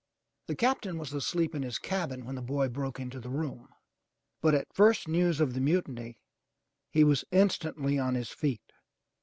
The 0.47 0.55
Captain 0.55 0.97
was 0.97 1.13
asleep 1.13 1.53
in 1.53 1.61
his 1.61 1.77
cabin 1.77 2.25
when 2.25 2.33
the 2.33 2.41
boy 2.41 2.69
broke 2.69 2.99
into 2.99 3.19
the 3.19 3.29
room, 3.29 3.67
but 4.41 4.55
at 4.55 4.73
first 4.73 5.07
news 5.07 5.39
of 5.39 5.53
the 5.53 5.61
mutiny, 5.61 6.17
he 6.89 7.03
was 7.03 7.23
instantly 7.31 7.99
on 7.99 8.15
his 8.15 8.31
feet. 8.31 8.63